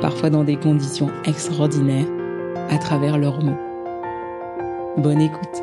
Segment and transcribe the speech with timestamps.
[0.00, 2.06] parfois dans des conditions extraordinaires,
[2.70, 3.58] à travers leurs mots.
[4.96, 5.62] Bonne écoute.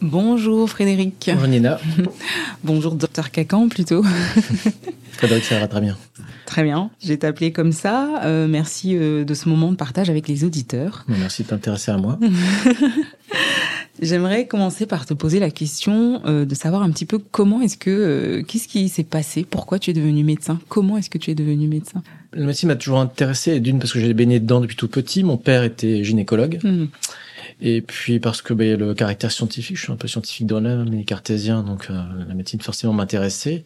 [0.00, 1.30] Bonjour Frédéric.
[1.32, 1.80] Bonjour Nina.
[2.64, 4.02] Bonjour Docteur Cacan plutôt.
[5.12, 5.96] Frédéric, ça va très bien.
[6.46, 8.22] Très bien, j'ai t'appelé comme ça.
[8.24, 11.04] Euh, merci euh, de ce moment de partage avec les auditeurs.
[11.08, 12.18] Merci de t'intéresser à moi.
[14.04, 17.78] J'aimerais commencer par te poser la question euh, de savoir un petit peu comment est-ce
[17.78, 21.30] que, euh, qu'est-ce qui s'est passé, pourquoi tu es devenu médecin, comment est-ce que tu
[21.30, 22.02] es devenu médecin?
[22.34, 25.38] La médecine m'a toujours intéressé, d'une parce que j'ai baigné dedans depuis tout petit, mon
[25.38, 26.84] père était gynécologue, mmh.
[27.62, 30.86] et puis parce que ben, le caractère scientifique, je suis un peu scientifique dans l'âme,
[30.90, 31.94] mais cartésien, donc euh,
[32.28, 33.64] la médecine forcément m'intéressait.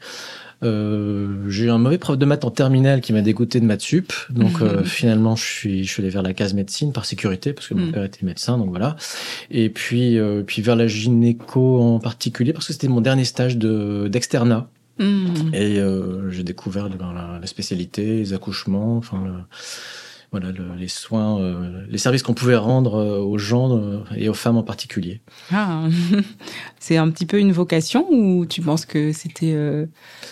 [0.65, 3.83] Euh, j'ai eu un mauvais prof de maths en terminale qui m'a dégoûté de maths
[3.83, 4.13] sup.
[4.31, 7.69] Donc euh, finalement, je suis, je suis allé vers la case médecine par sécurité parce
[7.69, 7.93] que mon mm.
[7.93, 8.97] père était médecin, donc voilà.
[9.51, 13.57] Et puis, euh, puis vers la gynéco en particulier parce que c'était mon dernier stage
[13.57, 14.69] de d'externat.
[14.99, 15.55] Mm.
[15.55, 19.33] Et euh, j'ai découvert la, la, spécialité, les accouchements, enfin le,
[20.31, 20.49] voilà
[20.79, 24.59] les soins, euh, les services qu'on pouvait rendre euh, aux gens euh, et aux femmes
[24.59, 25.21] en particulier.
[25.51, 25.89] Ah,
[26.79, 29.57] c'est un petit peu une vocation ou tu penses que c'était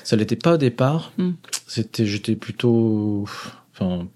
[0.05, 1.13] Ça l'était pas au départ.
[1.17, 1.33] Hmm.
[1.67, 3.25] C'était, j'étais plutôt
[3.73, 4.07] enfin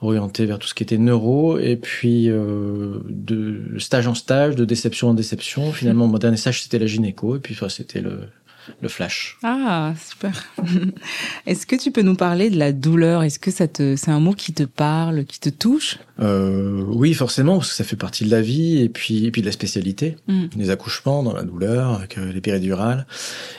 [0.00, 5.08] orienté vers tout ce qui était neuro et puis de stage en stage de déception
[5.08, 8.20] en déception finalement mon dernier stage c'était la gynéco et puis enfin, c'était le
[8.80, 9.38] le flash.
[9.42, 10.44] Ah, super.
[11.46, 13.22] Est-ce que tu peux nous parler de la douleur?
[13.22, 15.98] Est-ce que ça te, c'est un mot qui te parle, qui te touche?
[16.20, 19.40] Euh, Oui, forcément, parce que ça fait partie de la vie et puis, et puis
[19.40, 20.16] de la spécialité.
[20.26, 20.46] Mm.
[20.56, 23.06] Les accouchements dans la douleur, avec euh, les péridurales,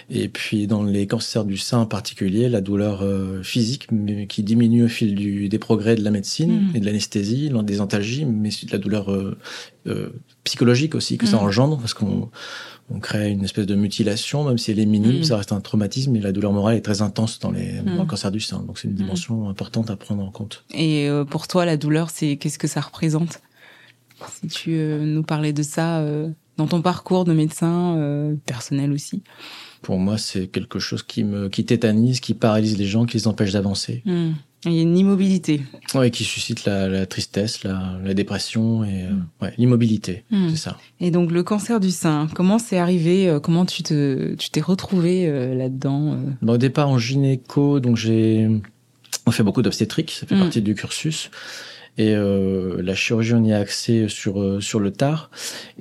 [0.10, 4.44] et puis dans les cancers du sein en particulier, la douleur euh, physique mais qui
[4.44, 6.76] diminue au fil du, des progrès de la médecine mm.
[6.76, 9.38] et de l'anesthésie, des antalgies, mais de la douleur euh,
[9.88, 10.10] euh,
[10.44, 11.46] psychologique aussi que ça mm.
[11.46, 12.30] engendre, parce qu'on
[12.92, 15.24] on crée une espèce de mutilation, même si elle est minime, mm.
[15.24, 18.06] ça reste un traumatisme, et la douleur morale est très intense dans les mm.
[18.08, 18.60] cancers du sein.
[18.64, 18.98] Donc c'est une mm.
[18.98, 20.64] dimension importante à prendre en compte.
[20.74, 23.42] Et euh, pour toi, la douleur, c'est qu'est-ce que ça représente?
[24.42, 29.24] Si tu euh, nous parlais de ça euh, dans ton parcours de médecin personnel aussi.
[29.82, 33.28] Pour moi, c'est quelque chose qui me qui tétanise, qui paralyse les gens, qui les
[33.28, 34.04] empêche d'avancer.
[34.66, 35.62] Il y a une immobilité.
[35.96, 39.28] Oui, qui suscite la, la tristesse, la, la, dépression et euh, mm.
[39.42, 40.50] ouais, l'immobilité, mm.
[40.50, 40.78] c'est ça.
[41.00, 44.60] Et donc le cancer du sein, comment c'est arrivé euh, Comment tu te tu t'es
[44.60, 48.50] retrouvé euh, là-dedans Au départ en gynéco, donc j'ai
[49.26, 50.40] on fait beaucoup d'obstétrique, ça fait mm.
[50.40, 51.32] partie du cursus
[52.00, 55.30] et euh, la chirurgie on y a accès sur euh, sur le tard.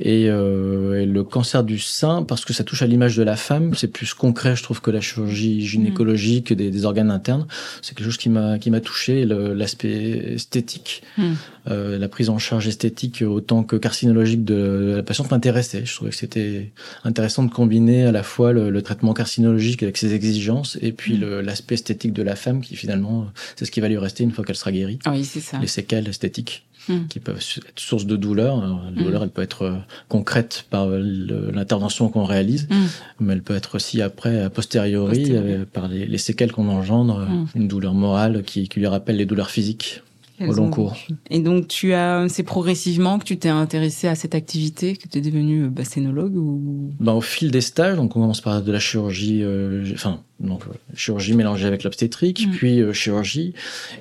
[0.01, 3.37] Et, euh, et, le cancer du sein parce que ça touche à l'image de la
[3.37, 7.47] femme c'est plus concret je trouve que la chirurgie gynécologique des, des organes internes.
[7.83, 11.03] C'est quelque chose qui m'a qui m'a touché l'aspect esthétique.
[11.17, 11.33] Mm.
[11.71, 15.85] euh, la prise en charge esthétique autant que carcinologique de la patiente m'intéressait.
[15.85, 16.73] Je trouvais que c'était
[17.05, 21.17] intéressant de combiner à la fois le, le traitement carcinologique avec ses exigences et puis
[21.19, 21.41] mm.
[21.41, 24.45] l'aspect esthétique de la femme qui finalement c'est ce qui va lui rester une fois
[24.45, 24.99] qu'elle sera guérie.
[25.07, 25.59] Oui c'est ça.
[25.59, 27.07] Les séquelles esthétiques hmm.
[27.09, 28.61] qui peuvent être source de douleur.
[28.61, 29.05] la hmm.
[29.05, 29.77] douleur, elle peut être euh,
[30.09, 32.87] concrète par l'intervention qu'on réalise, hmm.
[33.21, 37.27] mais elle peut être aussi après, a posteriori, euh, par les, les séquelles qu'on engendre,
[37.55, 40.03] une douleur morale qui, qui lui rappelle les douleurs physiques
[40.41, 40.97] au long cours.
[41.31, 45.19] Et donc, tu as, c'est progressivement que tu t'es intéressé à cette activité, que tu
[45.19, 46.93] es devenu euh, bassénologue ou?
[47.01, 50.63] Ben, au fil des stages, donc on commence par de la chirurgie, euh, enfin donc
[50.65, 52.51] euh, chirurgie mélangée avec l'obstétrique, mm.
[52.53, 53.55] puis euh, chirurgie,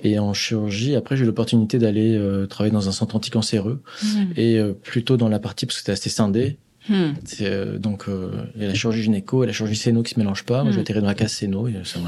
[0.03, 2.19] et en chirurgie après j'ai eu l'opportunité d'aller
[2.49, 4.23] travailler dans un centre anticancéreux mm.
[4.35, 6.57] et plutôt dans la partie parce que c'était assez scindé.
[6.89, 7.77] Mm.
[7.79, 8.05] donc
[8.55, 10.63] il y a la chirurgie gynéco et la chirurgie séno qui se mélangent pas.
[10.63, 11.99] Moi j'ai atterri dans la case séno et ça,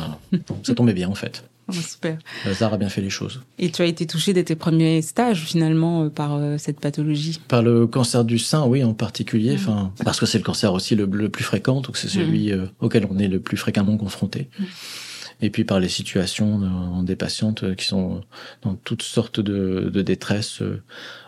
[0.64, 1.44] ça tombait bien en fait.
[1.80, 2.18] Oh, super.
[2.45, 3.42] Le hasard a bien fait les choses.
[3.57, 7.39] Et tu as été touché dès tes premiers stages finalement euh, par euh, cette pathologie?
[7.48, 9.57] Par le cancer du sein, oui, en particulier.
[10.04, 13.18] Parce que c'est le cancer aussi le, plus fréquent, donc c'est celui euh, auquel on
[13.19, 14.50] est le plus fréquemment confronté.
[15.42, 18.22] Et puis par les situations des patientes qui sont
[18.62, 20.62] dans toutes sortes de, de détresse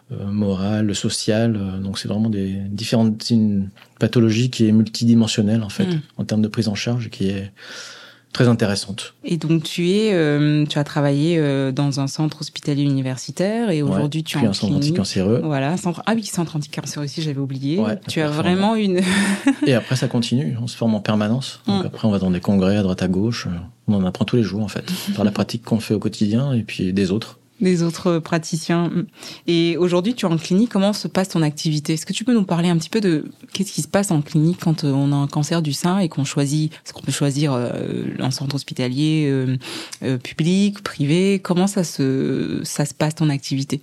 [0.10, 1.80] morale, sociale.
[1.82, 5.88] Donc c'est vraiment des différentes une pathologie qui est multidimensionnelle en fait
[6.18, 7.52] en termes de prise en charge, qui est
[8.34, 9.14] très intéressante.
[9.24, 13.82] Et donc tu es, euh, tu as travaillé euh, dans un centre hospitalier universitaire et
[13.82, 15.42] aujourd'hui tu es en un centre anticancéreux.
[15.44, 17.82] Voilà, centre ah oui, centre anticancéreux aussi, j'avais oublié.
[18.08, 19.02] tu as vraiment une.
[19.68, 21.62] et après ça continue, on se forme en permanence.
[21.68, 21.88] Donc mm.
[21.88, 23.48] après on va dans des congrès à droite à gauche,
[23.88, 26.54] on en apprend tous les jours en fait, par la pratique qu'on fait au quotidien
[26.54, 28.92] et puis des autres des autres praticiens.
[29.48, 30.70] Et aujourd'hui, tu es en clinique.
[30.72, 31.94] Comment se passe ton activité?
[31.94, 34.22] Est-ce que tu peux nous parler un petit peu de qu'est-ce qui se passe en
[34.22, 37.12] clinique quand euh, on a un cancer du sein et qu'on choisit, est-ce qu'on peut
[37.12, 37.72] choisir euh,
[38.20, 41.40] un centre hospitalier euh, public, privé?
[41.40, 43.82] Comment ça se ça se passe ton activité?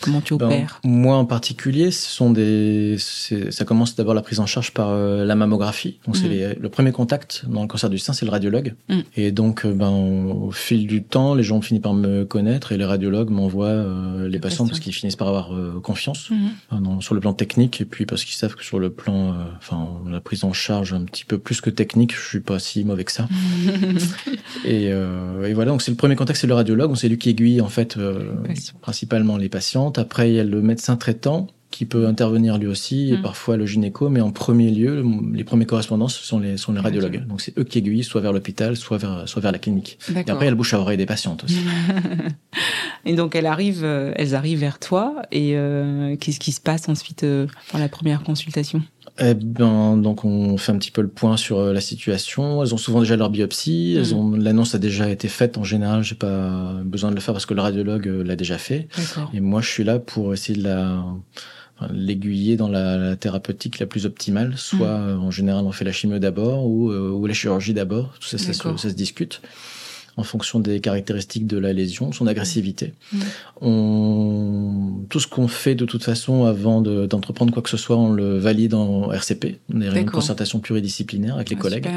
[0.00, 4.40] Comment tu ben, opères Moi en particulier, ce sont des, ça commence d'abord la prise
[4.40, 5.98] en charge par euh, la mammographie.
[6.06, 6.60] Donc c'est mm.
[6.60, 8.74] le premier contact dans le cancer du sein, c'est le radiologue.
[8.88, 9.00] Mm.
[9.16, 12.78] Et donc euh, ben au fil du temps, les gens finissent par me connaître et
[12.78, 15.50] les radiologues m'envoient euh, les patients parce qu'ils finissent par avoir
[15.82, 17.00] confiance mm.
[17.00, 20.20] sur le plan technique et puis parce qu'ils savent que sur le plan, enfin la
[20.20, 23.12] prise en charge un petit peu plus que technique, je suis pas si mauvais que
[23.12, 23.28] ça.
[24.64, 26.96] et, et, voilà, donc c'est le premier contact, c'est le radiologue.
[26.96, 27.98] C'est lui qui aiguille en fait
[28.80, 33.10] principalement les patients après, il y a le médecin traitant qui peut intervenir lui aussi,
[33.10, 33.22] et mm.
[33.22, 37.24] parfois le gynéco, mais en premier lieu, les premiers correspondances sont les, sont les radiologues.
[37.26, 39.98] Donc c'est eux qui aiguillent soit vers l'hôpital, soit vers, soit vers la clinique.
[40.08, 41.60] Et après, il y a le bouche à oreille des patientes aussi.
[43.04, 46.88] et donc elles arrivent, euh, elles arrivent vers toi, et euh, qu'est-ce qui se passe
[46.88, 48.82] ensuite euh, dans la première consultation?
[49.22, 52.62] Eh ben, donc on fait un petit peu le point sur euh, la situation.
[52.62, 53.96] Elles ont souvent déjà leur biopsie.
[53.98, 54.18] Elles mm.
[54.18, 55.58] ont l'annonce a déjà été faite.
[55.58, 58.56] En général, j'ai pas besoin de le faire parce que le radiologue euh, l'a déjà
[58.56, 58.88] fait.
[59.34, 61.04] Et moi, je suis là pour essayer de la
[61.90, 64.52] l'aiguiller dans la, thérapeutique la plus optimale.
[64.56, 65.08] Soit mm.
[65.08, 68.14] euh, en général, on fait la chimio d'abord ou, ou la chirurgie d'abord.
[68.20, 69.40] Tout ça, ça se, ça se discute
[70.20, 72.92] en fonction des caractéristiques de la lésion, son agressivité.
[73.12, 73.18] Mmh.
[73.62, 75.04] On...
[75.08, 78.38] Tout ce qu'on fait de toute façon avant d'entreprendre quoi que ce soit, on le
[78.38, 79.58] valide en RCP.
[79.74, 81.88] On est une concertation pluridisciplinaire avec les ah, collègues.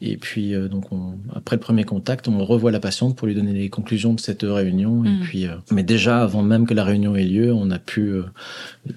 [0.00, 1.14] Et puis euh, donc on...
[1.34, 4.42] après le premier contact, on revoit la patiente pour lui donner les conclusions de cette
[4.42, 5.04] réunion.
[5.04, 5.20] Et mmh.
[5.22, 8.24] puis, euh, mais déjà avant même que la réunion ait lieu, on a pu euh,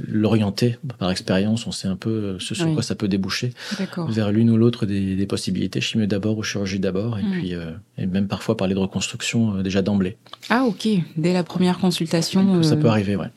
[0.08, 1.66] l'orienter par expérience.
[1.68, 3.54] On sait un peu ce sur quoi ça peut déboucher
[4.10, 7.32] vers l'une ou l'autre des, des, possibilités, chimio d'abord ou chirurgie d'abord, et mmh.
[7.32, 7.54] puis
[7.98, 10.18] et même parfois parler de reconstruction euh, déjà d'emblée.
[10.50, 12.62] Ah ok, dès la première consultation.
[12.64, 13.28] Ça peut euh, arriver, ouais.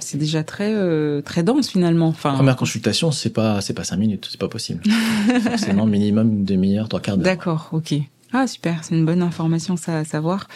[0.00, 2.08] C'est déjà très euh, très dense finalement.
[2.08, 4.82] Enfin, première consultation, c'est pas c'est pas cinq minutes, c'est pas possible.
[5.40, 7.24] Forcément minimum une demi-heure, trois quarts d'heure.
[7.24, 7.94] D'accord, ok.
[8.32, 10.48] Ah super, c'est une bonne information ça à savoir.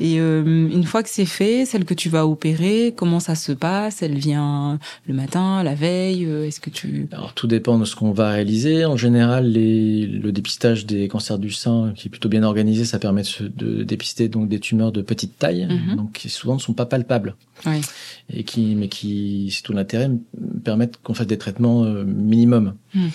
[0.00, 3.52] Et euh, une fois que c'est fait, celle que tu vas opérer, comment ça se
[3.52, 4.02] passe?
[4.02, 7.94] Elle vient le matin, la veille euh, Est-ce que tu Alors tout dépend de ce
[7.94, 8.84] qu'on va réaliser.
[8.84, 12.98] En général, les, le dépistage des cancers du sein, qui est plutôt bien organisé, ça
[12.98, 15.96] permet de, de dépister donc des tumeurs de petite taille, mhm.
[15.96, 17.36] donc qui souvent ne sont pas palpables.
[17.64, 17.80] Oui.
[18.32, 20.10] Et qui, mais qui, c'est tout l'intérêt,
[20.64, 22.74] permettent qu'on fasse des traitements euh, minimum.
[22.92, 23.06] Hmm.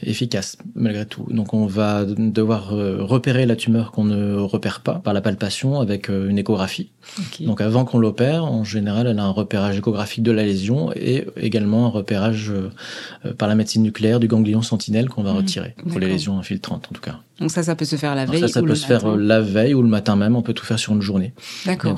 [0.00, 1.26] efficaces malgré tout.
[1.28, 6.10] Donc on va devoir repérer la tumeur qu'on ne repère pas par la palpation avec
[6.10, 6.90] euh, une échographie.
[7.40, 11.26] Donc avant qu'on l'opère, en général, elle a un repérage échographique de la lésion et
[11.36, 15.36] également un repérage euh, par la médecine nucléaire du ganglion sentinelle qu'on va mmh.
[15.36, 17.20] retirer pour les lésions infiltrantes en tout cas.
[17.40, 18.40] Donc ça, ça peut se faire la veille.
[18.40, 20.34] ça, ça peut se faire la veille ou le matin même.
[20.34, 21.32] On peut tout faire sur une journée.
[21.66, 21.96] D'accord.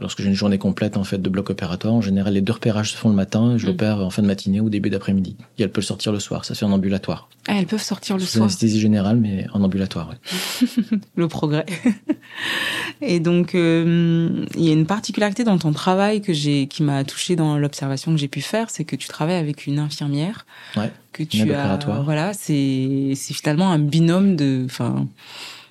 [0.00, 2.92] Lorsque j'ai une journée complète en fait de bloc opératoire, en général, les deux repérages
[2.92, 3.58] se font le matin.
[3.58, 3.68] Je mmh.
[3.68, 5.36] l'opère en fin de matinée ou début d'après-midi.
[5.58, 6.44] Et elle peut sortir le soir.
[6.44, 7.28] Ça se fait en ambulatoire.
[7.48, 8.44] Ah, elles peuvent sortir le soir.
[8.44, 10.14] Anesthésie générale, mais en ambulatoire.
[11.16, 11.66] le progrès.
[13.02, 17.04] et donc, euh, il y a une particularité dans ton travail que j'ai, qui m'a
[17.04, 20.46] touché dans l'observation que j'ai pu faire, c'est que tu travailles avec une infirmière.
[20.76, 21.78] Ouais que tu as.
[22.04, 25.06] Voilà, c'est c'est finalement un binôme de, enfin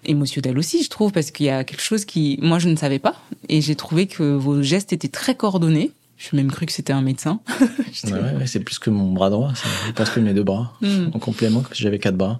[0.07, 2.99] émotionnel aussi, je trouve, parce qu'il y a quelque chose qui, moi, je ne savais
[2.99, 3.15] pas,
[3.49, 5.91] et j'ai trouvé que vos gestes étaient très coordonnés.
[6.17, 7.41] J'ai même cru que c'était un médecin.
[7.59, 11.07] ouais, c'est plus que mon bras droit, c'est presque que mes deux bras hmm.
[11.11, 12.39] en complément, parce que j'avais quatre bras.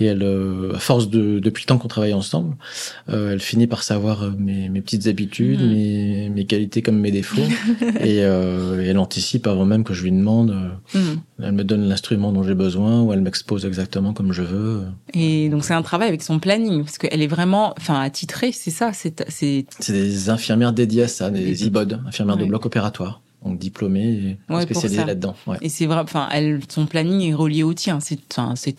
[0.00, 2.56] Et elle, euh, à force de, depuis le temps qu'on travaille ensemble,
[3.10, 5.68] euh, elle finit par savoir euh, mes, mes petites habitudes, hmm.
[5.68, 7.42] mes, mes, qualités comme mes défauts,
[8.00, 10.56] et, elle anticipe avant même que je lui demande.
[10.94, 11.16] Hmm.
[11.42, 14.84] Elle me donne l'instrument dont j'ai besoin, ou elle m'expose exactement comme je veux.
[15.12, 18.70] Et donc c'est un travail avec son planning, parce qu'elle est vraiment, enfin, attitrée, c'est
[18.70, 19.66] ça, c'est c'est.
[19.80, 23.02] C'est des infirmières dédiées à ça, des IBOD, infirmières de bloc opératoire
[23.44, 25.34] donc diplômée et spécialisée là-dedans.
[25.46, 25.58] Ouais.
[25.62, 26.28] Et c'est vrai, enfin,
[26.68, 27.98] son planning est relié au tien.
[28.00, 28.20] C'est,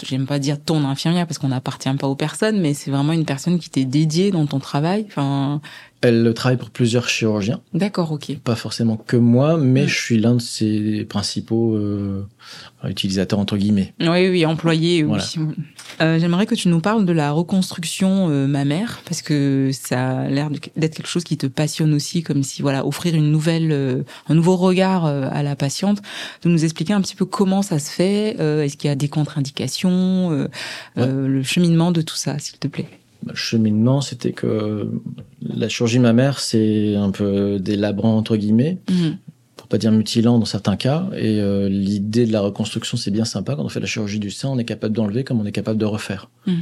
[0.05, 3.25] j'aime pas dire ton infirmière parce qu'on n'appartient pas aux personnes, mais c'est vraiment une
[3.25, 5.61] personne qui t'est dédiée dans ton travail, enfin,
[6.03, 7.61] Elle travaille pour plusieurs chirurgiens.
[7.73, 8.37] D'accord, ok.
[8.43, 12.25] Pas forcément que moi, mais je suis l'un de ses principaux euh,
[12.87, 13.93] utilisateurs entre guillemets.
[14.01, 15.03] Oui, oui, employé.
[15.05, 15.19] Oui.
[16.01, 20.27] Euh, J'aimerais que tu nous parles de la reconstruction euh, mammaire parce que ça a
[20.27, 24.03] l'air d'être quelque chose qui te passionne aussi, comme si voilà offrir une nouvelle, euh,
[24.27, 26.01] un nouveau regard euh, à la patiente,
[26.43, 29.07] de nous expliquer un petit peu comment ça se fait, est-ce qu'il y a des
[29.07, 31.07] contre-indications, ouais.
[31.07, 32.87] le cheminement de tout ça, s'il te plaît
[33.27, 34.89] le cheminement, c'était que
[35.41, 39.09] la chirurgie mammaire, c'est un peu délabrant entre guillemets, mmh.
[39.55, 41.09] pour pas dire mutilant dans certains cas.
[41.15, 43.55] Et euh, l'idée de la reconstruction, c'est bien sympa.
[43.55, 45.79] Quand on fait la chirurgie du sein, on est capable d'enlever comme on est capable
[45.79, 46.29] de refaire.
[46.45, 46.53] Mmh.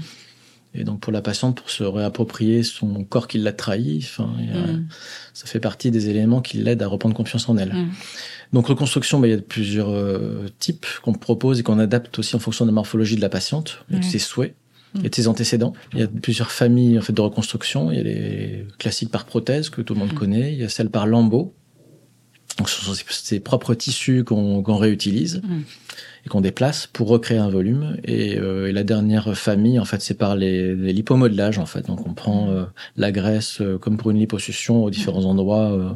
[0.74, 4.88] Et donc pour la patiente, pour se réapproprier son corps qui l'a trahi, enfin, mmh.
[5.34, 7.74] ça fait partie des éléments qui l'aident à reprendre confiance en elle.
[8.54, 12.36] Donc reconstruction, bah, il y a plusieurs euh, types qu'on propose et qu'on adapte aussi
[12.36, 14.56] en fonction de la morphologie de la patiente et de ses souhaits
[15.04, 15.74] et de ses antécédents.
[15.94, 17.92] Il y a plusieurs familles en fait de reconstruction.
[17.92, 20.54] Il y a les classiques par prothèse que tout le monde connaît.
[20.54, 21.54] Il y a celles par lambeau.
[22.58, 25.42] Donc ce sont ses propres tissus qu'on réutilise
[26.26, 27.98] et qu'on déplace pour recréer un volume.
[28.04, 31.58] Et, euh, et, la dernière famille, en fait, c'est par les, les lipomodelages.
[31.58, 32.66] En fait, donc on prend euh,
[32.98, 35.90] la graisse euh, comme pour une liposuction aux différents endroits euh,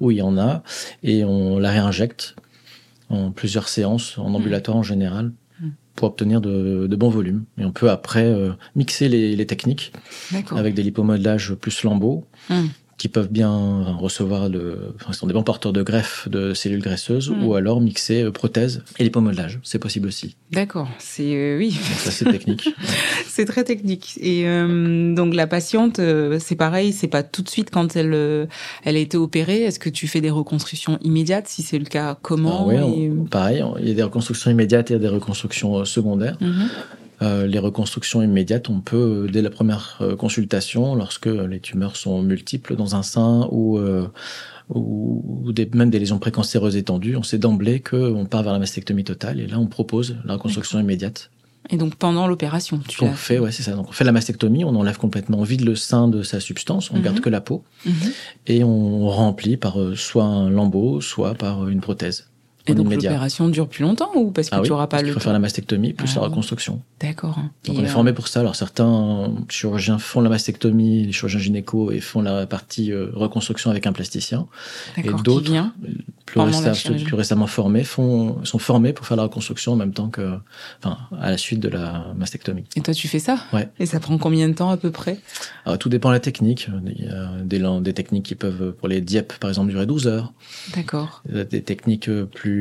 [0.00, 0.62] où il y en a
[1.02, 2.34] et on la réinjecte
[3.10, 5.32] en plusieurs séances en ambulatoire en général
[5.98, 7.42] pour obtenir de, de, bons volumes.
[7.58, 9.92] Et on peut après euh, mixer les, les techniques
[10.52, 12.24] avec des lipomodelages plus lambeaux.
[12.50, 16.52] Hum qui peuvent bien recevoir le, enfin, ce sont des bons porteurs de greffe de
[16.52, 17.44] cellules graisseuses mmh.
[17.44, 19.60] ou alors mixer euh, prothèse et lipomodelage.
[19.62, 20.36] C'est possible aussi.
[20.50, 20.88] D'accord.
[20.98, 21.70] C'est, euh, oui.
[21.70, 22.68] Ça, c'est technique.
[23.26, 24.18] c'est très technique.
[24.20, 28.48] Et euh, donc, la patiente, euh, c'est pareil, c'est pas tout de suite quand elle,
[28.84, 29.62] elle a été opérée.
[29.62, 31.46] Est-ce que tu fais des reconstructions immédiates?
[31.46, 32.68] Si c'est le cas, comment?
[32.68, 33.10] Ah, oui, et...
[33.10, 33.62] on, pareil.
[33.80, 36.36] Il y a des reconstructions immédiates et il y a des reconstructions secondaires.
[36.40, 36.64] Mmh.
[37.20, 41.96] Euh, les reconstructions immédiates, on peut, euh, dès la première euh, consultation, lorsque les tumeurs
[41.96, 43.80] sont multiples dans un sein ou,
[44.70, 49.04] ou des, même des lésions précancéreuses étendues, on sait d'emblée qu'on part vers la mastectomie
[49.04, 51.30] totale et là on propose la reconstruction immédiate.
[51.70, 53.72] Et donc pendant l'opération, tu on fait, ouais, c'est ça.
[53.72, 56.90] Donc on fait la mastectomie, on enlève complètement, on vide le sein de sa substance,
[56.90, 57.04] on mm -hmm.
[57.04, 58.12] garde que la peau, mm -hmm.
[58.46, 62.28] et on remplit par soit un lambeau, soit par une prothèse.
[62.68, 65.12] Et donc l'opération dure plus longtemps ou parce que ah tu oui, auras pas le
[65.12, 66.82] faut faire la mastectomie plus ah, la reconstruction.
[67.00, 67.38] D'accord.
[67.64, 67.88] Donc et on est euh...
[67.88, 68.40] formé pour ça.
[68.40, 73.70] Alors certains chirurgiens font la mastectomie, les chirurgiens gynéco et font la partie euh, reconstruction
[73.70, 74.46] avec un plasticien.
[74.96, 75.50] Et d'autres
[76.26, 80.08] plus, récemment, plus récemment formés font sont formés pour faire la reconstruction en même temps
[80.08, 80.38] que
[80.82, 82.64] enfin à la suite de la mastectomie.
[82.76, 83.38] Et toi tu fais ça?
[83.52, 83.68] Ouais.
[83.78, 85.18] Et ça prend combien de temps à peu près?
[85.64, 86.68] Alors, tout dépend de la technique.
[86.86, 90.06] Il y a des, des techniques qui peuvent pour les diep par exemple durer 12
[90.06, 90.32] heures.
[90.74, 91.22] D'accord.
[91.28, 92.57] Des techniques plus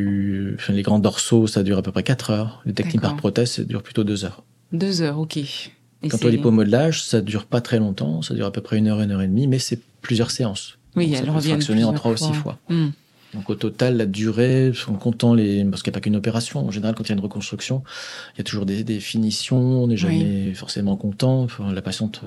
[0.56, 2.62] enfin, les grands dorsaux, ça dure à peu près 4 heures.
[2.66, 4.44] Les techniques par prothèse, ça dure plutôt 2 heures.
[4.74, 5.38] 2 heures, ok.
[5.38, 8.88] Et Quant au lipomodelage, ça dure pas très longtemps, ça dure à peu près une
[8.88, 10.78] heure, une heure et demie, mais c'est plusieurs séances.
[10.96, 12.60] Oui, Donc, elles ça reviennent fractionner en trois ou six fois.
[12.70, 12.88] Mm.
[13.34, 16.66] Donc au total, la durée, en comptant les, parce qu'il n'y a pas qu'une opération.
[16.66, 17.84] En général, quand il y a une reconstruction,
[18.36, 19.84] il y a toujours des, des finitions.
[19.84, 20.56] On n'est jamais oui.
[20.56, 21.44] forcément content.
[21.44, 22.22] Enfin, la patiente,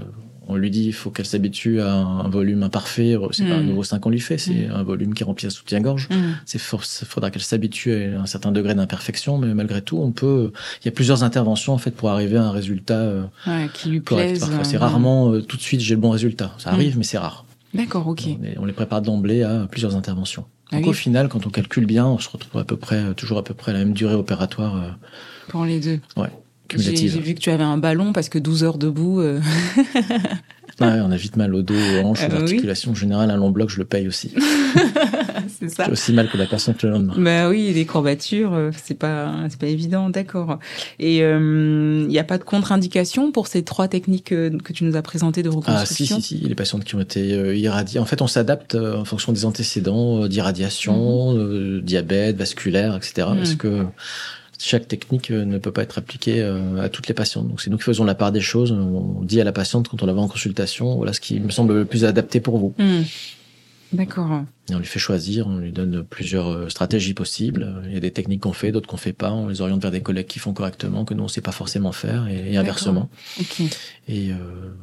[0.51, 3.17] on lui dit, il faut qu'elle s'habitue à un volume imparfait.
[3.31, 3.49] C'est mm.
[3.49, 4.73] pas un nouveau sein qu'on lui fait, c'est mm.
[4.73, 6.09] un volume qui remplit un soutien-gorge.
[6.11, 6.15] Mm.
[6.45, 10.53] C'est faudra qu'elle s'habitue à un certain degré d'imperfection, mais malgré tout, on peut.
[10.83, 13.91] Il y a plusieurs interventions en fait pour arriver à un résultat euh, ouais, qui
[13.91, 14.29] lui correct.
[14.29, 14.41] plaise.
[14.41, 16.53] Parfois, c'est rarement euh, tout de suite j'ai le bon résultat.
[16.59, 17.45] Ça arrive, mais c'est rare.
[17.75, 18.23] D'accord, ok.
[18.39, 20.43] On les, on les prépare d'emblée à plusieurs interventions.
[20.73, 20.89] Donc Ah oui.
[20.89, 23.55] au final, quand on calcule bien, on se retrouve à peu près, toujours à peu
[23.55, 24.77] près la même durée opératoire.
[24.77, 24.91] euh,
[25.49, 26.01] Pour les deux.
[26.17, 26.29] ouais,
[26.77, 29.21] j'ai vu que tu avais un ballon parce que 12 heures debout.
[29.21, 29.41] euh,
[30.81, 32.43] Ouais, on a vite mal au dos, aux hanches, aux Euh, oui.
[32.43, 32.93] articulations.
[32.93, 34.33] En général, un long bloc, je le paye aussi.
[35.59, 35.91] c'est ça.
[35.91, 37.15] Aussi mal que la personne le lendemain.
[37.19, 40.59] Bah oui, les courbatures, euh, c'est pas, c'est pas évident, d'accord.
[40.99, 44.97] Et il n'y a pas de contre-indication pour ces trois techniques euh, que tu nous
[44.97, 46.17] as présentées de Ah reconstruction?
[46.17, 48.01] si, si, si, les patientes qui ont été euh, irradiées.
[48.01, 53.29] En fait, on s'adapte euh, en fonction des antécédents euh, d'irradiation, euh, diabète, vasculaire, etc.
[53.31, 53.37] Mhm.
[53.37, 53.85] Parce que
[54.61, 57.49] chaque technique euh, ne peut pas être appliquée euh, à toutes les patientes.
[57.49, 58.73] Donc c'est nous qui faisons la part des choses.
[58.73, 61.51] On dit à la patiente quand on la voit en consultation, voilà ce qui me
[61.51, 62.75] semble le plus adapté pour vous.
[62.79, 63.03] Hmm.
[63.93, 64.43] D'accord.
[64.71, 67.83] Et on lui fait choisir, on lui donne plusieurs euh, stratégies possibles.
[67.87, 69.33] Il y a des techniques qu'on fait, d'autres qu'on fait pas.
[69.33, 71.91] On les oriente vers des collègues qui font correctement, que nous on sait pas forcément
[71.91, 73.09] faire, et, et inversement.
[73.41, 73.63] Ok.
[74.07, 74.37] Et euh,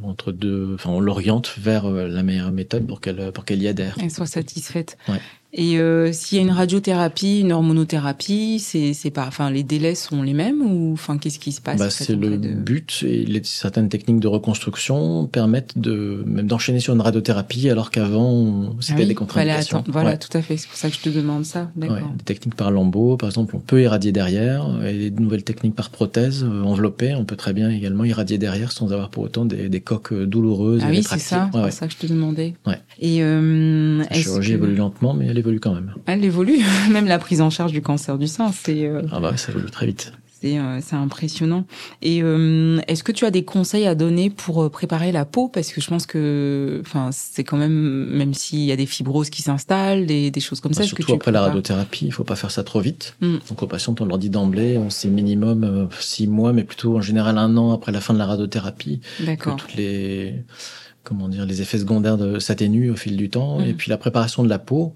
[0.03, 3.95] entre deux, enfin on l'oriente vers la meilleure méthode pour qu'elle pour qu'elle y adhère.
[4.01, 4.97] Elle soit satisfaite.
[5.07, 5.21] Ouais.
[5.59, 9.95] Et euh, s'il y a une radiothérapie, une hormonothérapie, c'est c'est pas, enfin les délais
[9.95, 13.41] sont les mêmes ou enfin qu'est-ce qui se passe bah, C'est le but et les,
[13.43, 19.05] certaines techniques de reconstruction permettent de même d'enchaîner sur une radiothérapie alors qu'avant c'était ah
[19.05, 19.83] des contre-indications.
[19.87, 20.57] Voilà, tout à fait.
[20.57, 21.71] C'est pour ça que je te demande ça.
[21.75, 21.97] D'accord.
[21.97, 25.75] Ouais, des techniques par lambeau, par exemple, on peut irradier derrière et des nouvelles techniques
[25.75, 29.43] par prothèse euh, enveloppée, on peut très bien également irradier derrière sans avoir pour autant
[29.45, 30.83] des, des coques douloureuses.
[30.85, 31.49] Ah oui, c'est ça.
[31.51, 32.53] c'est pour ça que je te demandais.
[32.67, 32.79] Ouais.
[32.99, 35.93] Et euh, la chirurgie évolue lentement, mais elle évolue quand même.
[36.05, 36.59] Elle évolue,
[36.91, 38.85] même la prise en charge du cancer du sein, c'est.
[38.85, 39.01] Euh...
[39.11, 40.13] Ah bah ça évolue très vite.
[40.39, 41.65] C'est euh, impressionnant.
[42.03, 45.47] Et euh, est-ce que tu as des conseils à donner pour euh, préparer la peau?
[45.47, 49.31] Parce que je pense que, enfin, c'est quand même, même s'il y a des fibroses
[49.31, 50.83] qui s'installent, des, des choses comme bah, ça.
[50.83, 53.15] Surtout que tu après la radiothérapie, il faut pas faire ça trop vite.
[53.21, 53.37] Mm.
[53.49, 56.97] Donc aux patients, on leur dit d'emblée, on sait minimum euh, six mois, mais plutôt
[56.97, 59.01] en général un an après la fin de la radiothérapie.
[59.21, 59.55] D'accord.
[59.55, 60.35] Toutes les
[61.07, 63.59] comment dire, les effets secondaires s'atténuent au fil du temps.
[63.59, 63.65] Mm.
[63.65, 64.93] Et puis la préparation de la peau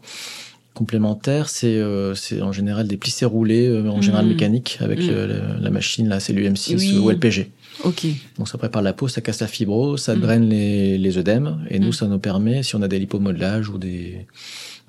[0.73, 4.29] complémentaire, c'est euh, c'est en général des plissés roulés, euh, en général mm.
[4.29, 5.61] mécaniques, avec mm.
[5.61, 7.49] la, machine, là, c'est l'UM6 ou LPG.
[7.83, 8.05] Ok.
[8.37, 11.79] Donc ça prépare la peau, ça casse la fibro, ça draine les, les œdèmes, et
[11.79, 14.27] nous, ça nous permet, si on a des lipomodelages ou des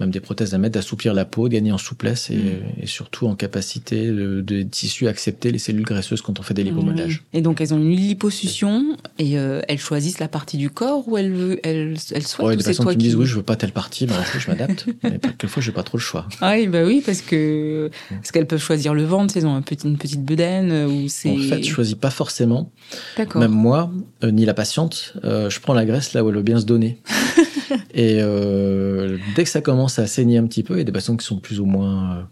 [0.03, 2.83] même des prothèses à mettre, d'assouplir la peau, de gagner en souplesse et, mm.
[2.83, 6.55] et surtout en capacité de, de tissu à accepter les cellules graisseuses quand on fait
[6.55, 7.25] des lipomodelages.
[7.33, 11.17] Et donc elles ont une liposuction et euh, elles choisissent la partie du corps où
[11.17, 12.47] elles, elles, elles souhaitent.
[12.47, 14.87] Ouais, des personnes qui me disent oui, je veux pas telle partie, ben, je m'adapte.
[15.03, 16.29] mais quelquefois, j'ai pas trop le choix.
[16.41, 19.63] Ah oui, bah oui, parce que parce qu'elles peuvent choisir le ventre, elles ont un
[19.63, 21.31] petit, une petite bedaine euh, ou c'est.
[21.31, 22.71] En fait, je choisis pas forcément.
[23.17, 23.41] D'accord.
[23.41, 23.91] Même moi,
[24.25, 26.67] euh, ni la patiente, euh, je prends la graisse là où elle veut bien se
[26.67, 26.99] donner.
[27.95, 30.93] et euh, dès que ça commence à saigner un petit peu, il y a des
[30.93, 32.29] patients qui sont plus ou moins euh,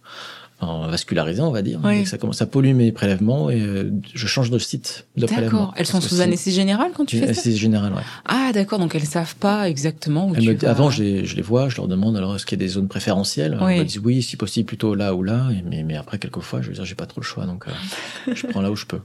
[0.62, 1.80] vascularisés, on va dire.
[1.82, 5.60] Que ça commence à polluer mes prélèvements, et euh, je change de site de prélèvement.
[5.60, 5.74] D'accord.
[5.76, 8.02] Elles sont sous anesthésie générale quand tu fais ça Anesthésie générale, ouais.
[8.26, 10.68] Ah d'accord, donc elles savent pas exactement où tu me...
[10.68, 12.72] Avant, je les, je les vois, je leur demande alors est-ce qu'il y a des
[12.72, 13.58] zones préférentielles?
[13.62, 13.76] Oui.
[13.76, 16.68] Ils me disent oui, si possible plutôt là ou là, mais, mais après quelquefois, je
[16.68, 19.00] veux dire, j'ai pas trop le choix, donc euh, je prends là où je peux.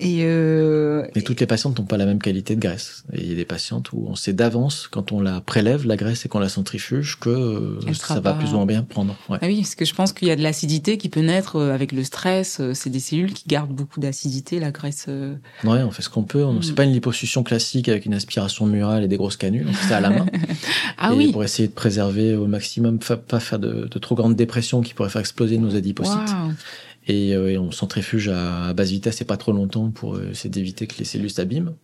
[0.00, 1.06] Et, euh...
[1.14, 3.04] Mais toutes les patientes n'ont pas la même qualité de graisse.
[3.12, 5.96] Et il y a des patientes où on sait d'avance, quand on la prélève, la
[5.96, 9.16] graisse, et qu'on la centrifuge, que euh, ça va plus ou moins bien prendre.
[9.28, 9.38] Ouais.
[9.40, 11.72] Ah oui, parce que je pense qu'il y a de l'acidité qui peut naître euh,
[11.72, 12.58] avec le stress.
[12.60, 15.06] Euh, c'est des cellules qui gardent beaucoup d'acidité, la graisse.
[15.62, 16.44] Ouais, on fait ce qu'on peut.
[16.44, 16.62] Mm.
[16.62, 19.66] C'est pas une liposuction classique avec une aspiration murale et des grosses canules.
[19.68, 20.26] On fait ça à la main.
[20.98, 21.32] ah et oui.
[21.32, 25.08] Pour essayer de préserver au maximum, pas faire de, de trop grandes dépressions qui pourraient
[25.08, 26.14] faire exploser nos adipocytes.
[26.14, 26.52] Wow.
[27.06, 30.30] Et, euh, et, on centrifuge à, à, basse vitesse et pas trop longtemps pour euh,
[30.30, 31.74] essayer d'éviter que les cellules s'abîment.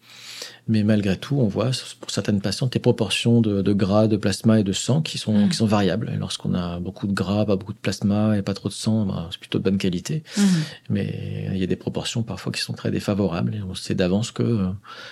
[0.68, 4.60] Mais malgré tout, on voit pour certaines patientes des proportions de, de gras, de plasma
[4.60, 5.48] et de sang qui sont, mmh.
[5.48, 6.12] qui sont variables.
[6.18, 9.28] Lorsqu'on a beaucoup de gras, pas beaucoup de plasma et pas trop de sang, bah,
[9.32, 10.22] c'est plutôt de bonne qualité.
[10.36, 10.42] Mmh.
[10.90, 13.56] Mais il y a des proportions parfois qui sont très défavorables.
[13.56, 14.68] Et on sait d'avance que euh,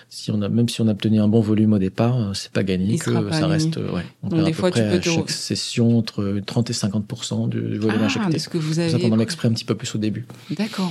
[0.09, 2.53] si on a, même si on a obtenu un bon volume au départ, euh, c'est
[2.53, 3.45] pas gagné, il que ça gagné.
[3.47, 3.77] reste.
[3.79, 6.71] Ouais, on Donc des à fois, peu près tu peux à chaque session entre 30
[6.71, 8.39] et 50 du volume ah, injecté.
[8.39, 8.91] ce que vous avez.
[8.91, 10.27] Ça, on en exprès un petit peu plus début.
[10.51, 10.91] D'accord.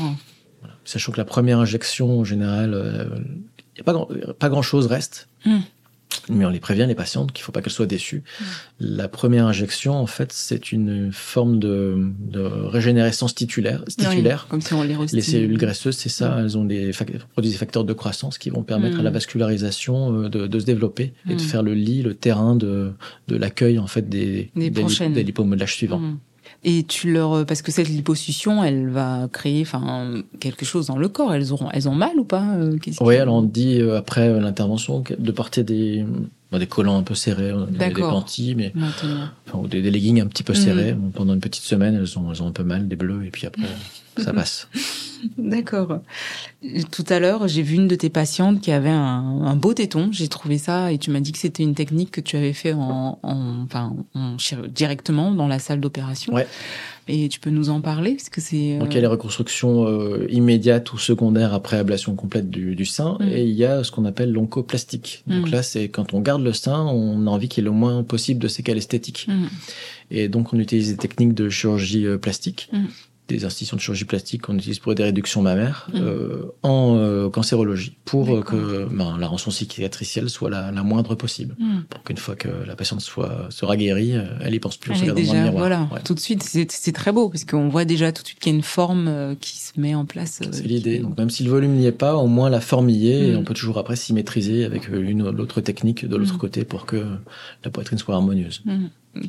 [0.62, 0.76] Voilà.
[0.86, 3.06] Sachant que la première injection, en général, euh,
[3.78, 4.08] y a pas, grand,
[4.40, 5.28] pas grand chose reste.
[5.46, 5.58] Mmh.
[6.30, 8.24] Mais on les prévient, les patientes, qu'il faut pas qu'elles soient déçues.
[8.40, 8.44] Mmh.
[8.80, 13.84] La première injection, en fait, c'est une forme de, de régénérescence titulaire.
[13.86, 14.44] titulaire.
[14.46, 16.30] Oui, comme si on les, les cellules graisseuses, c'est ça.
[16.36, 16.40] Mmh.
[16.40, 16.92] Elles ont des
[17.34, 20.66] produisent des facteurs de croissance qui vont permettre à la vascularisation euh, de, de se
[20.66, 22.92] développer et de faire le lit, le terrain de,
[23.28, 25.14] de l'accueil en fait des, des, des, prochaines.
[25.14, 26.02] des lipomodelages suivants.
[26.64, 31.08] Et tu leur parce que cette liposuction, elle va créer enfin quelque chose dans le
[31.08, 31.34] corps.
[31.34, 34.40] Elles auront, elles ont mal ou pas euh, Oui, alors on dit euh, après euh,
[34.40, 36.06] l'intervention de porter des
[36.52, 40.44] des collants un peu serrés, des panties, mais enfin, ou des, des, leggings un petit
[40.44, 40.94] peu serrés.
[40.94, 41.12] Mmh.
[41.14, 43.46] Pendant une petite semaine, elles ont, elles ont un peu mal, des bleus, et puis
[43.46, 43.64] après,
[44.22, 44.68] ça passe.
[45.38, 46.02] D'accord.
[46.92, 50.10] Tout à l'heure, j'ai vu une de tes patientes qui avait un, un beau téton.
[50.12, 52.74] J'ai trouvé ça, et tu m'as dit que c'était une technique que tu avais fait
[52.74, 56.34] en, en enfin, en, directement dans la salle d'opération.
[56.34, 56.48] Ouais.
[57.10, 58.76] Et tu peux nous en parler parce que c'est.
[58.76, 58.80] Euh...
[58.80, 62.86] Donc il y a les reconstructions euh, immédiates ou secondaires après ablation complète du, du
[62.86, 63.28] sein, mmh.
[63.30, 65.24] et il y a ce qu'on appelle l'oncoplastique.
[65.26, 65.52] Donc mmh.
[65.52, 68.04] là, c'est quand on garde le sein, on a envie qu'il y ait le moins
[68.04, 69.28] possible de séquelles esthétiques.
[69.30, 69.46] Mmh.
[70.12, 72.70] Et donc on utilise des techniques de chirurgie euh, plastique.
[73.28, 75.98] Des institutions de chirurgie plastique qu'on utilise pour des réductions mammaires mmh.
[75.98, 81.56] euh, en euh, cancérologie pour que ben, la rançon cicatricielle soit la, la moindre possible
[81.60, 81.80] mmh.
[81.90, 85.14] pour qu'une fois que la patiente soit sera guérie elle y pense plus on dans
[85.14, 85.52] le miroir.
[85.52, 86.00] voilà ouais.
[86.04, 88.56] tout de suite c'est très beau parce qu'on voit déjà tout de suite qu'il y
[88.56, 91.50] a une forme euh, qui se met en place c'est l'idée donc même si le
[91.50, 93.96] volume n'y est pas au moins la forme y est et on peut toujours après
[93.96, 97.04] symétriser avec une ou l'autre technique de l'autre côté pour que
[97.64, 98.64] la poitrine soit harmonieuse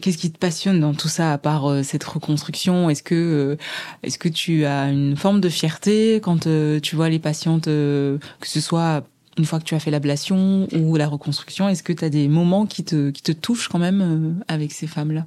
[0.01, 2.90] Qu'est-ce qui te passionne dans tout ça à part euh, cette reconstruction?
[2.90, 3.57] Est-ce que euh,
[4.03, 8.18] est-ce que tu as une forme de fierté quand euh, tu vois les patientes que
[8.44, 9.05] ce soit
[9.37, 11.68] une fois que tu as fait l'ablation ou la reconstruction?
[11.68, 14.87] Est-ce que tu as des moments qui te qui te touchent quand même avec ces
[14.87, 15.27] femmes-là?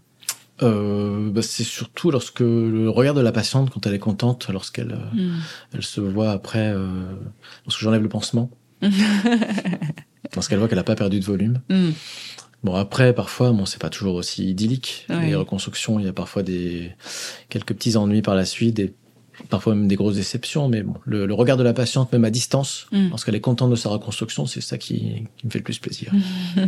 [0.61, 5.39] Bah, c'est surtout lorsque le regard de la patiente quand elle est contente, lorsqu'elle mm.
[5.73, 6.73] elle se voit après,
[7.65, 8.51] lorsque j'enlève le pansement,
[10.35, 11.61] lorsqu'elle voit qu'elle n'a pas perdu de volume.
[11.69, 11.91] Mm.
[12.63, 16.43] Bon après parfois bon c'est pas toujours aussi idyllique les reconstructions il y a parfois
[16.43, 16.91] des
[17.49, 18.93] quelques petits ennuis par la suite et
[19.49, 22.85] parfois même des grosses déceptions mais bon le, regard de la patiente même à distance
[22.91, 23.09] mm.
[23.09, 26.11] lorsqu'elle est contente de sa reconstruction c'est ça qui, qui, me fait le plus plaisir.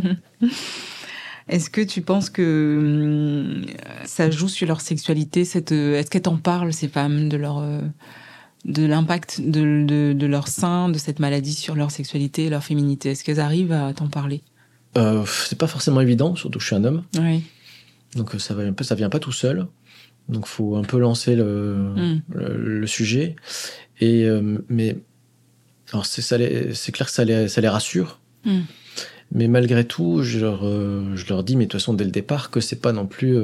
[1.48, 3.66] Est-ce que tu penses que hum,
[4.04, 7.82] ça joue sur leur sexualité cette Est-ce qu'elles t'en parlent ces femmes de leur euh,
[8.64, 12.64] de l'impact de, de, de, leur sein, de cette maladie sur leur sexualité et leur
[12.64, 13.10] féminité?
[13.10, 14.42] Est-ce qu'elles arrivent à t'en parler?
[14.98, 17.04] Euh, C'est pas forcément évident, surtout que je suis un homme.
[17.18, 17.42] Oui.
[18.14, 19.66] Donc euh, ça va un peu, ça vient pas tout seul.
[20.28, 22.20] Donc faut un peu lancer le, hum.
[22.30, 23.36] le, sujet.
[24.00, 24.96] Et euh, mais
[25.92, 26.22] alors c'est
[26.74, 28.20] c'est clair que ça les, ça les rassure.
[28.44, 28.60] Mmh.
[29.32, 32.10] Mais malgré tout, je leur, euh, je leur dis, mais de toute façon, dès le
[32.10, 33.36] départ, que c'est pas non plus,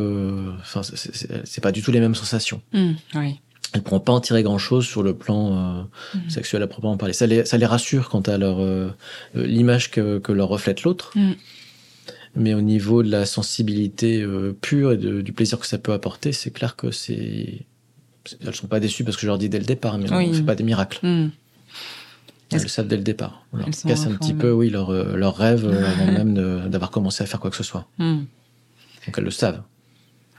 [0.61, 2.63] enfin, c'est pas du tout les mêmes sensations.
[2.73, 3.41] Mmh, oui.
[3.73, 5.83] Elles pourront pas en tirer grand chose sur le plan euh,
[6.15, 6.31] mmh.
[6.31, 7.13] sexuel à proprement parler.
[7.13, 8.59] Ça les, ça les rassure quant à leur
[9.35, 11.13] l'image que, que leur reflète l'autre.
[11.15, 11.33] Mmh.
[12.37, 14.25] Mais au niveau de la sensibilité
[14.61, 17.67] pure et du plaisir que ça peut apporter, c'est clair que c'est
[18.45, 20.43] elles sont pas déçues parce que je leur dis dès le départ, mais on fait
[20.43, 21.01] pas des miracles.
[22.53, 23.45] Elles le savent dès le départ.
[23.53, 26.91] On leur casse un petit peu, oui, leur, euh, leur rêve euh, avant même d'avoir
[26.91, 27.87] commencé à faire quoi que ce soit.
[27.99, 28.25] Hmm.
[29.07, 29.63] Donc elles le savent.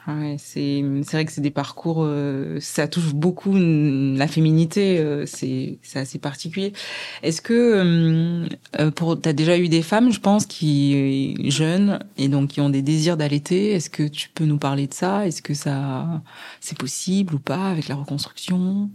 [0.08, 5.78] Ouais, c'est vrai que c'est des parcours, euh, ça touche beaucoup la féminité, euh, c'est
[5.94, 6.74] assez particulier.
[7.22, 8.48] Est-ce que
[8.80, 12.70] euh, pour t'as déjà eu des femmes, je pense, qui jeunes et donc qui ont
[12.72, 13.74] des désirs d'allaiter.
[13.74, 15.28] Est-ce que tu peux nous parler de ça?
[15.28, 16.24] Est-ce que ça
[16.62, 18.90] c'est possible ou pas avec la reconstruction?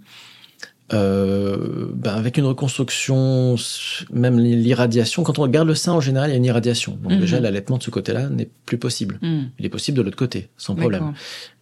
[0.92, 3.56] Euh, ben avec une reconstruction,
[4.12, 6.96] même l'irradiation, quand on regarde le sein en général, il y a une irradiation.
[7.02, 7.20] Donc mhm.
[7.20, 9.18] déjà, l'allaitement de ce côté-là n'est plus possible.
[9.20, 9.50] Mhm.
[9.58, 11.14] Il est possible de l'autre côté, sans problème.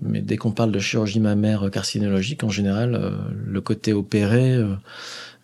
[0.02, 3.10] Mais dès qu'on parle de chirurgie mammaire carcinologique, en général, euh,
[3.46, 4.74] le côté opéré, euh,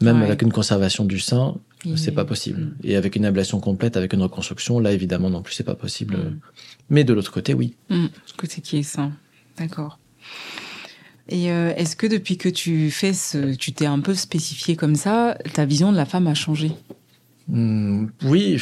[0.03, 1.55] même avec une conservation du sein,
[1.97, 2.61] c'est pas possible.
[2.61, 2.75] Mhm.
[2.85, 6.19] Et avec une ablation complète, avec une reconstruction, là évidemment non plus, c'est pas possible.
[6.91, 7.77] Mais de l'autre côté, oui.
[7.89, 9.13] Ce côté qui est sain,
[9.59, 9.99] d'accord.
[11.31, 14.97] Et euh, est-ce que depuis que tu fais ce, tu t'es un peu spécifié comme
[14.97, 16.73] ça, ta vision de la femme a changé?
[17.49, 18.61] Mmh, Oui.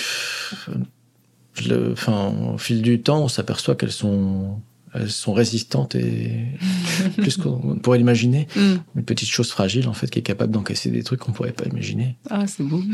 [1.67, 4.61] Le, enfin, au fil du temps, on s'aperçoit qu'elles sont,
[4.95, 6.45] elles sont résistantes et
[7.17, 8.47] plus qu'on pourrait l'imaginer.
[8.55, 8.75] Mmh.
[8.97, 11.65] Une petite chose fragile, en fait, qui est capable d'encaisser des trucs qu'on pourrait pas
[11.65, 12.17] imaginer.
[12.31, 12.83] Ah, c'est beau.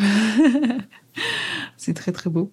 [1.77, 2.51] C'est très très beau.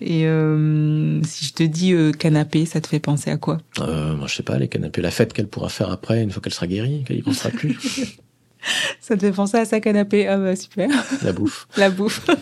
[0.00, 3.58] Et euh, si je te dis euh, canapé, ça te fait penser à quoi?
[3.80, 6.42] Euh, Moi, je sais pas, les canapés, la fête qu'elle pourra faire après, une fois
[6.42, 8.18] qu'elle sera guérie, qu'elle y pensera plus.
[9.00, 10.90] ça te fait penser à sa canapé Ah bah super.
[11.22, 11.66] La bouffe.
[11.76, 12.26] La bouffe.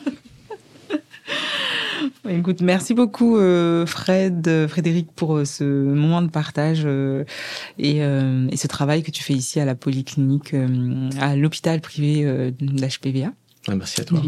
[2.29, 3.37] Écoute, merci beaucoup
[3.87, 6.87] Fred, Frédéric pour ce moment de partage
[7.79, 10.55] et, et, ce travail que tu fais ici à la polyclinique,
[11.21, 13.31] à l'hôpital privé d'HPVA
[13.73, 14.21] merci à toi.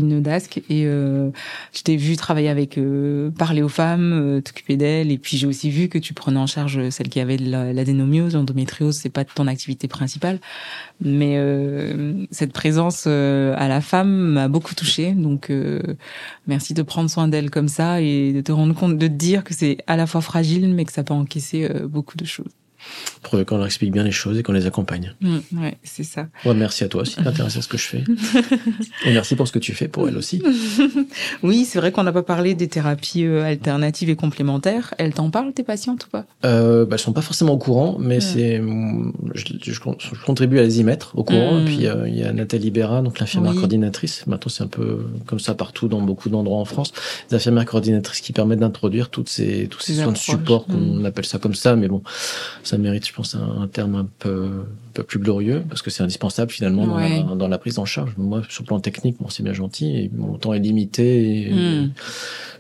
[0.69, 1.31] Et euh,
[1.73, 5.11] je t'ai vu travailler avec, euh, parler aux femmes, euh, t'occuper d'elles.
[5.11, 8.35] Et puis j'ai aussi vu que tu prenais en charge celle qui avait de l'adénomiose,
[8.35, 8.97] l'endométriose.
[8.97, 10.41] C'est pas ton activité principale,
[11.01, 15.13] mais euh, cette présence à la femme m'a beaucoup touchée.
[15.13, 15.53] Donc
[16.47, 19.45] merci de prendre soin d'elle comme ça et de te rendre compte, de te dire
[19.45, 22.53] que c'est à la fois fragile, mais que ça peut encaisser beaucoup de choses
[23.23, 25.15] pour qu'on leur explique bien les choses et qu'on les accompagne.
[25.21, 26.29] Mm, ouais, c'est ça.
[26.45, 28.05] Ouais, merci à toi aussi d'intéressé à ce que je fais.
[29.05, 30.43] et merci pour ce que tu fais pour elle aussi.
[31.43, 34.95] oui, c'est vrai qu'on n'a pas parlé des thérapies euh, alternatives et complémentaires.
[34.99, 36.25] Elles t'en parlent, tes patientes ou pas?
[36.45, 38.63] Euh, bah, Elles sont pas forcément au courant, mais c'est,
[39.35, 39.81] je, je,
[40.25, 41.59] contribue à les y mettre au courant.
[41.59, 41.65] Et mm.
[41.65, 44.27] puis euh, il y a Nathalie Béra, donc l'infirmière coordinatrice.
[44.27, 46.93] Maintenant, c'est un peu comme ça partout dans beaucoup d'endroits en France.
[47.31, 51.07] Les infirmières coordinatrices qui permettent d'introduire toutes ces tous ces soins de support, qu'on mm.
[51.07, 52.03] appelle ça comme ça, mais bon,
[52.63, 54.45] ça mérite, je pense, un, terme un peu,
[54.89, 56.87] un peu plus glorieux, parce que c'est indispensable finalement
[57.35, 58.13] dans, la, prise en charge.
[58.17, 61.53] Moi, sur le plan technique, bon, c'est bien gentil, et mon temps est limité, et,
[61.53, 61.93] hmm.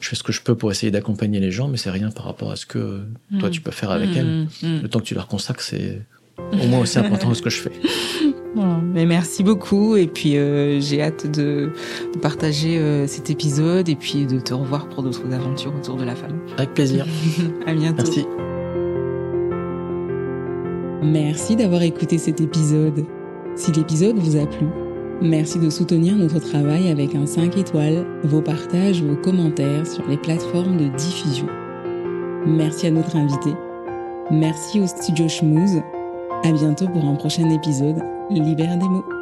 [0.00, 2.24] je fais ce que je peux pour essayer d'accompagner les gens, mais c'est rien par
[2.24, 3.02] rapport à ce que
[3.38, 4.16] toi tu peux faire avec hmm.
[4.16, 4.46] elles.
[4.62, 4.82] Hmm.
[4.82, 6.02] Le temps que tu leur consacres, c'est
[6.38, 7.72] au moins aussi important que ce que je fais.
[8.96, 11.70] mais merci beaucoup et puis euh, j'ai hâte de,
[12.22, 16.14] partager euh, cet épisode et puis de te revoir pour d'autres aventures autour de la
[16.14, 16.40] femme.
[16.56, 17.06] Avec plaisir.
[17.66, 18.02] à bientôt.
[18.04, 18.26] Merci.
[21.02, 23.04] Merci d'avoir écouté cet épisode.
[23.54, 24.66] Si l'épisode vous a plu,
[25.20, 30.16] merci de soutenir notre travail avec un 5 étoiles, vos partages, vos commentaires sur les
[30.16, 31.46] plateformes de diffusion.
[32.46, 33.50] Merci à notre invité.
[34.30, 35.82] Merci au studio Schmooze.
[36.44, 37.98] À bientôt pour un prochain épisode.
[38.30, 39.15] Libère des mots.